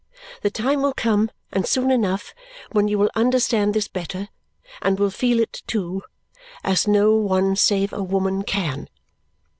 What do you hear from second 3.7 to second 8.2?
this better, and will feel it too, as no one save a